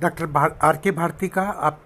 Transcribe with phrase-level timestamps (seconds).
[0.00, 1.80] Doctor R के भारती का आप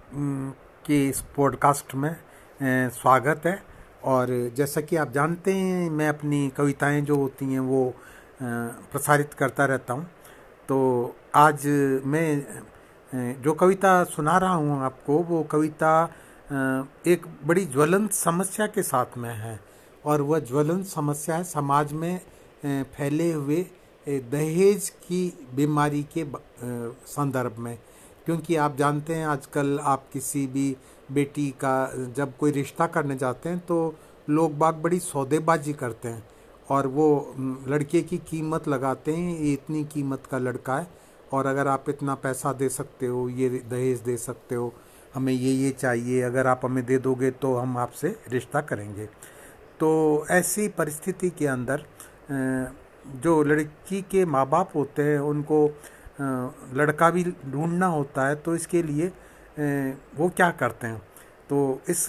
[0.85, 2.15] के इस पॉडकास्ट में
[2.59, 3.61] स्वागत है।
[4.03, 7.93] और जैसा कि आप जानते हैं, मैं अपनी कविताएँ जो होती हैं वो
[8.43, 10.03] प्रसारित करता रहता हूँ।
[10.69, 10.79] तो
[11.35, 11.65] आज
[12.05, 16.03] मैं जो कविता सुना रहा हूँ आपको, वो कविता
[17.07, 19.59] एक बड़ी ज्वलंत समस्या के साथ में है।
[20.05, 22.19] और वह ज्वलंत समस्या है समाज में
[22.65, 23.65] फैले हुए
[24.07, 25.23] दहेज की
[25.55, 26.25] बीमारी के
[27.07, 27.77] संदर्भ में।
[28.25, 30.75] क्योंकि आप जानते हैं, आजकल आप किसी भी
[31.11, 33.95] बेटी का जब कोई रिश्ता करने जाते हैं तो
[34.29, 36.23] लोग बाग बड़ी सौदेबाजी करते हैं।
[36.69, 37.33] और वो
[37.67, 40.87] लड़के की कीमत लगाते हैं, ये इतनी कीमत का लड़का है,
[41.33, 44.73] और अगर आप इतना पैसा दे सकते हो, ये दहेज दे सकते हो,
[45.13, 49.05] हमें ये ये चाहिए, अगर आप हमें दे दोगे तो हम आपसे रिश्ता करेंगे।
[49.79, 51.85] तो ऐसी परिस्थिति के अंदर
[53.15, 55.67] जो लड़की के माँ बाप होते हैं, उनको
[56.73, 59.07] लड़का भी ढूंढना होता है तो इसके लिए
[60.17, 60.99] वो क्या करते हैं?
[61.49, 62.05] तो इस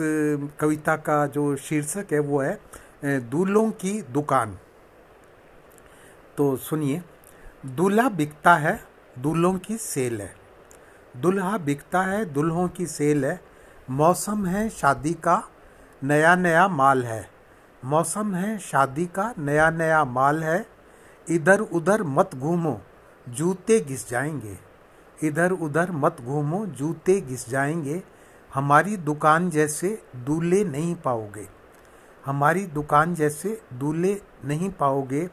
[0.60, 4.56] कविता का जो शीर्षक है, वो है दूल्हों की दुकान।
[6.36, 7.02] तो सुनिए,
[7.66, 8.78] दूल्हा बिकता है,
[9.18, 10.34] दूल्हों की सेल है।
[11.16, 13.40] दूल्हा बिकता है, दुल्हों की सेल है।
[13.90, 15.42] मौसम है, शादी का
[16.04, 17.28] नया नया माल है।
[17.84, 20.66] मौसम है, शादी का नया नया माल है।
[21.26, 22.80] इधर उधर मत घूमो।
[23.28, 24.58] जूते घिस जाएँगे।
[25.22, 28.02] इधर उधर मत घूमो, जूते घिस जाएँगे।
[28.54, 31.48] हमारी दुकान जैसे दूल्हे नहीं पाओगे।
[32.26, 35.30] हमारी दुकान जैसे दूल्हे नहीं पाओगे।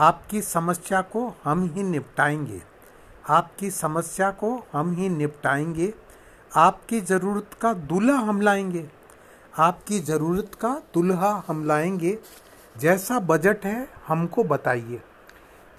[0.00, 2.62] आपकी समस्या को हम ही निपटाएँगे।
[3.28, 5.94] आपकी समस्या को हम ही निपटाएँगे।
[6.56, 8.90] आपकी ज़रूरत का दूल्हा हम लाएँगे।
[9.58, 12.18] आपकी ज़रूरत का दूल्हा हम लाएँगे।
[12.78, 15.02] जैसा बजट है, हमको बताइए।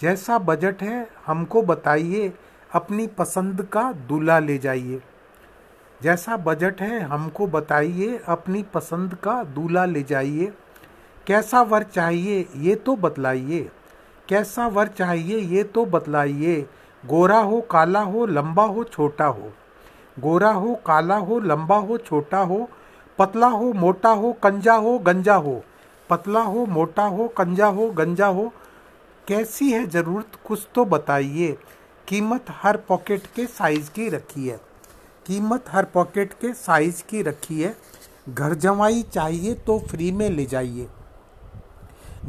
[0.01, 2.33] जैसा बजट है, हमको बताइए,
[2.73, 5.01] अपनी पसंद का दूल्हा ले जाइए।
[6.01, 10.53] जैसा बजट है, हमको बताइए, अपनी पसंद का दूल्हा ले जाइए।
[11.27, 13.71] कैसा वर चाहिए, ये तो बतलाइए।
[14.27, 16.69] कैसा वर चाहिए, ये तो बतलाइए।
[17.05, 19.53] गोरा हो, काला हो, लंबा हो, छोटा हो।
[20.19, 22.69] गोरा हो, काला हो, लंबा हो, छोटा हो।
[23.17, 25.63] पतला हो, मोटा हो, कंजा हो, गंजा हो।
[26.09, 28.53] पतला हो, मोटा हो, कंजा हो, गंजा हो।
[29.29, 31.57] कैसी है ज़रूरत कुछ तो बताइए।
[32.07, 34.59] कीमत हर पॉकेट के साइज़ की रखी है।
[35.25, 37.77] कीमत हर पॉकेट के साइज़ की रखी है।
[38.29, 40.87] घर जमाई चाहिए तो फ्री में ले जाइए।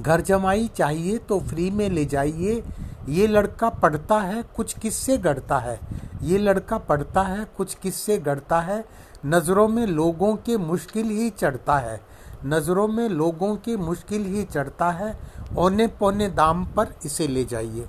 [0.01, 2.65] घर जमाई चाहिए तो फ्री में ले जाइए।
[3.09, 5.81] ये लड़का पढ़ता है, कुछ किससे गढ़ता है?
[6.23, 8.85] ये लड़का पढ़ता है, कुछ किससे गढ़ता है?
[9.27, 12.01] नज़रों में लोगों के मुश्किल ही चढ़ता है।
[12.45, 17.89] नज़रों में लोगों के मुश्किल ही चढ़ता है। औने पौने दाम पर इसे ले जाइए।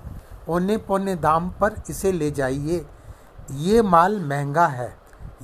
[0.49, 2.85] औने पौने दाम पर इसे ले जाइए।
[3.51, 4.97] ये माल महँगा है।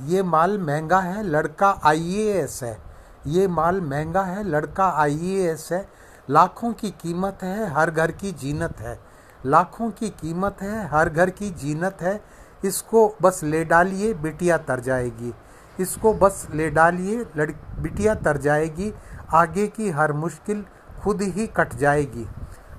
[0.04, 2.78] ये माल महँगा है, लड़का आईएएस है।
[3.26, 5.88] ये माल महँगा है, लड़का आईएएस है।
[6.30, 9.00] लाखों की कीमत है, हर घर की जीनत है।
[9.46, 12.20] लाखों की कीमत है, हर घर की जीनत है।
[12.64, 15.34] इसको बस ले डालिए, बिटिया तर जाएगी।
[15.80, 18.94] इसको बस ले डालिए, लड़, बिटिया तर जाएगी।
[19.30, 20.64] आगे की हर मुश्किल
[21.02, 22.26] खुद ही कट जाएगी।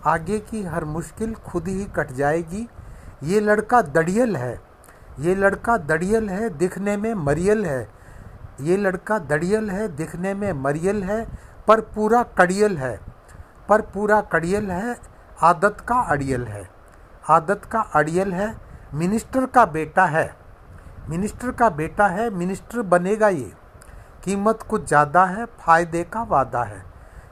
[0.05, 2.69] आगे की हर मुश्किल खुद ही कट जाएगी।
[3.23, 4.61] ये लड़का दड़ियल है।
[5.19, 7.89] ये लड़का दड़ियल है, दिखने में मरियल है।
[8.61, 11.27] ये लड़का दड़ियल है, दिखने में मरियल है।
[11.67, 12.99] पर पूरा कड़ियल है।
[13.69, 14.97] पर पूरा कड़ियल है,
[15.41, 16.69] आदत का अड़ियल है।
[17.29, 18.55] आदत का अड़ियल है,
[18.93, 20.35] मिनिस्टर का बेटा है।
[21.09, 23.53] मिनिस्टर का बेटा है, मिनिस्टर बनेगा ये।
[24.23, 26.88] कीमत कुछ ज़्यादा है, फ़ायदे का वादा है।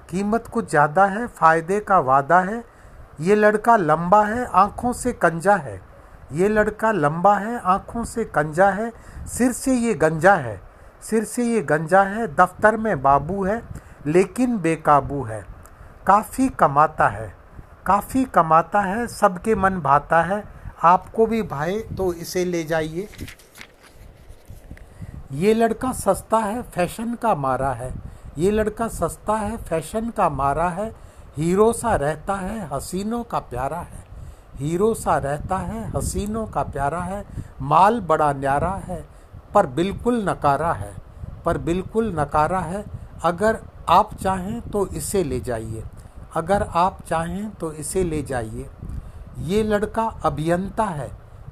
[0.10, 2.64] कीमत कुछ ज़्यादा है, फ़ायदे का वादा है।
[3.22, 5.82] ये लड़का लंबा है, आँखों से कंजा है।
[6.34, 8.92] ये लड़का लंबा है, आँखों से कंजा है।
[9.28, 10.62] सिर से ये गंजा है।
[11.02, 13.62] सिर से ये गंजा है, दफ्तर में बाबू है,
[14.06, 15.46] लेकिन बेकाबू है।
[16.08, 17.34] काफ़ी कमाता है।
[17.86, 20.44] काफ़ी कमाता है, सबके मन भाता है।
[20.84, 23.08] आपको भी भाए तो इसे ले जाइए।
[25.32, 27.94] ये लड़का सस्ता है, फ़ैशन का मारा है।
[28.38, 30.96] ये लड़का सस्ता है, फ़ैशन का मारा है,
[31.38, 34.06] हीरो सा रहता है, हसीनों का प्यारा है।
[34.56, 37.26] हीरो सा रहता है, हसीनों का प्यारा है,
[37.62, 39.08] माल बड़ा न्यारा है,
[39.54, 40.94] पर बिल्कुल नकारा है,
[41.46, 42.86] पर बिल्कुल नकारा है।
[43.24, 45.84] अगर आप चाहें तो इसे ले जाइए।
[46.36, 48.70] अगर आप चाहें तो इसे ले जाइए।
[49.40, 51.12] ये लड़का अभियंता है।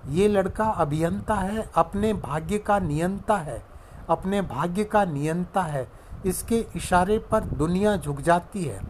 [0.10, 3.66] ये लड़का अभियंता है, अपने भाग्य का नियंता है,
[4.10, 8.81] अपने भाग्य का नियंता है। इसके इशारे पर दुनिया झुक जाती है।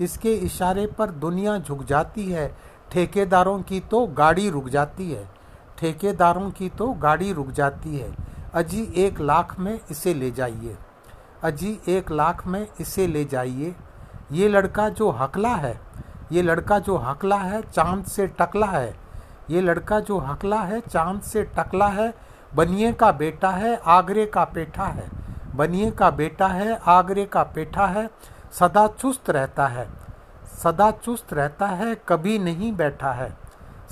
[0.00, 2.56] इसके इशारे पर दुनिया झुक जाती है।
[2.90, 5.28] ठेकेदारों की तो गाड़ी रुक जाती है।
[5.78, 8.16] ठेकेदारों की तो गाड़ी रुक जाती है।
[8.54, 10.76] अजी एक लाख में इसे ले जाइए।
[11.42, 13.74] अजी एक लाख में इसे ले जाइए।
[14.32, 15.80] ये लड़का जो हकला है,
[16.32, 18.96] ये लड़का जो हकला है, चाँद से टकला है।
[19.50, 22.14] ये लड़का जो हकला है, चाँद से टकला है।
[22.54, 25.17] बनिए का बेटा है, आगरे का पेठा है।
[25.54, 28.10] बनिए का बेटा है, आगरे का पेठा है,
[28.52, 29.88] सदा चुस्त रहता है।
[30.62, 33.36] सदा चुस्त रहता है, कभी नहीं बैठा है।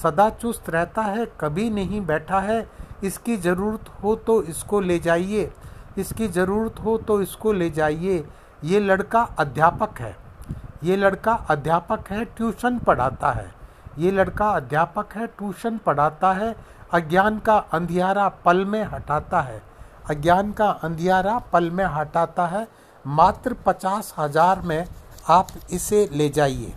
[0.02, 2.68] सदा चुस्त रहता है, कभी नहीं बैठा है।
[3.04, 5.52] इसकी ज़रूरत हो तो इसको ले जाइए।
[5.98, 8.28] इसकी ज़रूरत हो तो इसको ले जाइए।
[8.64, 10.16] ये लड़का अध्यापक है।
[10.84, 13.54] ये लड़का अध्यापक है, ट्यूशन पढ़ाता है।
[13.98, 16.56] ये लड़का अध्यापक है, ट्यूशन पढ़ाता है।
[16.92, 19.62] अज्ञान का अंधियारा पल में हटाता है।
[20.10, 22.66] अज्ञान का अंधियारा पल में हटाता है।
[23.04, 24.84] मात्र पचास हज़ार में
[25.28, 26.72] आप इसे ले जाइए।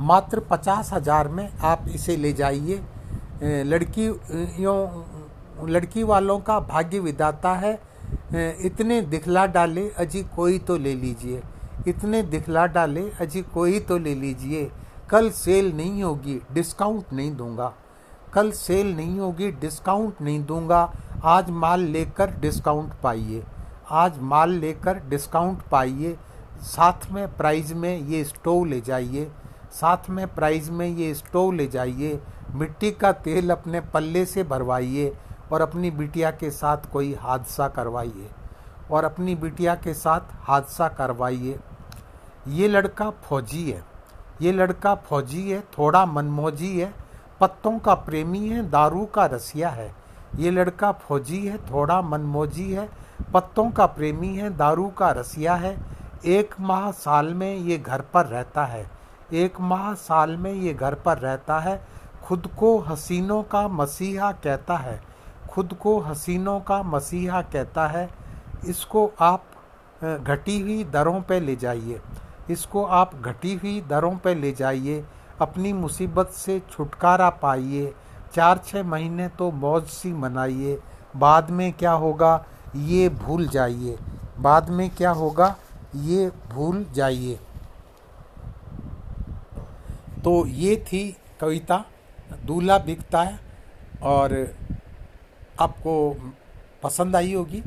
[0.00, 2.82] मात्र पचास हज़ार में आप इसे ले जाइए।
[3.42, 4.08] लड़की
[5.64, 7.78] लड़की वालों का भाग्य विदाता है।
[8.66, 11.42] इतने दिखला डाले अजी कोई तो ले लीजिए।
[11.88, 14.70] इतने दिखला डाले अजी कोई तो ले लीजिए।
[15.10, 17.72] कल सेल नहीं होगी, डिस्काउंट नहीं दूँगा।
[18.34, 20.84] कल सेल नहीं होगी, डिस्काउंट नहीं दूँगा।
[21.24, 23.44] आज माल लेकर डिस्काउंट पाइए।
[23.90, 26.18] आज माल लेकर डिस्काउंट पाइए।
[26.60, 29.30] साथ में प्राइज में ये स्टोव ले जाइए।
[29.72, 35.16] साथ में प्राइज में ये स्टोव ले जाइए। मिट्टी का तेल अपने पल्ले से भरवाइए
[35.52, 38.30] और अपनी बिटिया के साथ कोई हादसा करवाइए।
[38.90, 41.58] और अपनी बिटिया के साथ हादसा करवाइए।
[42.48, 43.84] ये लड़का फौजी है।
[44.42, 46.94] ये लड़का फौजी है, थोड़ा मनमोजी है,
[47.40, 50.03] पत्तों का प्रेमी है, दारू का रसिया है।
[50.36, 52.88] ये लड़का फौजी है, थोड़ा मनमोजी है,
[53.34, 55.76] पत्तों का प्रेमी है, दारू का रसिया है।
[56.26, 58.90] एक माह साल में ये घर पर रहता है।
[59.32, 61.86] एक माह साल में ये घर पर रहता है।
[62.24, 65.02] खुद को हसीनों का मसीहा कहता है।
[65.50, 68.08] खुद को हसीनों का मसीहा कहता है।
[68.68, 69.44] इसको आप
[70.04, 72.00] घटी हुई दरों पे ले जाइए।
[72.50, 75.04] इसको आप घटी हुई दरों पे ले जाइए।
[75.40, 77.94] अपनी मुसीबत से छुटकारा पाइए।
[78.34, 80.78] चार छः महीने तो मौज सी मनाइए।
[81.16, 82.44] बाद में क्या होगा?
[82.76, 83.96] ये भूल जाइए।
[84.38, 85.54] बाद में क्या होगा?
[85.96, 87.38] ये भूल जाइए।
[90.24, 91.84] तो ये थी कविता।
[92.44, 93.38] दूल्हा बिकता है
[94.02, 94.32] और
[95.60, 95.94] आपको
[96.82, 97.62] पसंद आई होगी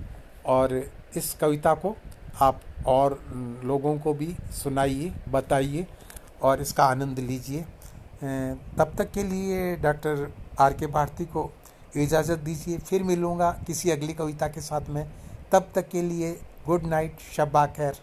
[0.45, 0.73] और
[1.15, 1.95] इस कविता को
[2.41, 3.19] आप और
[3.63, 5.87] लोगों को भी सुनाइए, बताइए
[6.41, 7.61] और इसका आनंद लीजिए।
[8.77, 10.27] तब तक के लिए डॉक्टर
[10.59, 11.49] आर के भारती को
[11.95, 15.05] इजाज़त दीजिए, फिर मिलूँगा किसी अगली कविता के साथ में।
[15.51, 16.31] तब तक के लिए
[16.65, 17.99] गुड नाइट, शब्बा खैर।